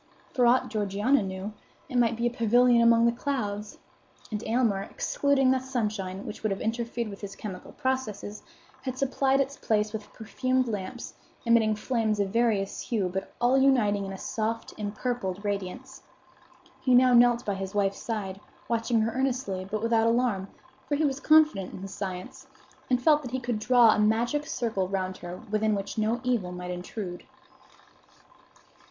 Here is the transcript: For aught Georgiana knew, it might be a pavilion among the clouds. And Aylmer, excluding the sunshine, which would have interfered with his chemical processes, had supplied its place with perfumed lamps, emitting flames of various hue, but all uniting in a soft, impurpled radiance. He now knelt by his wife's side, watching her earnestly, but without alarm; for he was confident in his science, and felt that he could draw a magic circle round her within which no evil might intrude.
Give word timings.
For 0.33 0.47
aught 0.47 0.69
Georgiana 0.71 1.21
knew, 1.21 1.53
it 1.87 1.95
might 1.95 2.17
be 2.17 2.25
a 2.25 2.31
pavilion 2.31 2.81
among 2.81 3.05
the 3.05 3.11
clouds. 3.11 3.77
And 4.31 4.43
Aylmer, 4.47 4.81
excluding 4.81 5.51
the 5.51 5.59
sunshine, 5.59 6.25
which 6.25 6.41
would 6.41 6.51
have 6.51 6.59
interfered 6.59 7.07
with 7.07 7.21
his 7.21 7.35
chemical 7.35 7.73
processes, 7.73 8.41
had 8.81 8.97
supplied 8.97 9.39
its 9.39 9.57
place 9.57 9.93
with 9.93 10.11
perfumed 10.11 10.67
lamps, 10.67 11.13
emitting 11.45 11.75
flames 11.75 12.19
of 12.19 12.29
various 12.33 12.81
hue, 12.81 13.09
but 13.13 13.31
all 13.39 13.59
uniting 13.59 14.03
in 14.03 14.11
a 14.11 14.17
soft, 14.17 14.73
impurpled 14.75 15.45
radiance. 15.45 16.01
He 16.79 16.95
now 16.95 17.13
knelt 17.13 17.45
by 17.45 17.53
his 17.53 17.75
wife's 17.75 18.01
side, 18.01 18.39
watching 18.67 19.01
her 19.01 19.11
earnestly, 19.11 19.67
but 19.69 19.83
without 19.83 20.07
alarm; 20.07 20.47
for 20.89 20.95
he 20.95 21.05
was 21.05 21.19
confident 21.19 21.73
in 21.73 21.81
his 21.83 21.93
science, 21.93 22.47
and 22.89 22.99
felt 22.99 23.21
that 23.21 23.29
he 23.29 23.39
could 23.39 23.59
draw 23.59 23.91
a 23.93 23.99
magic 23.99 24.47
circle 24.47 24.87
round 24.87 25.17
her 25.17 25.37
within 25.51 25.75
which 25.75 25.99
no 25.99 26.19
evil 26.23 26.51
might 26.51 26.71
intrude. 26.71 27.21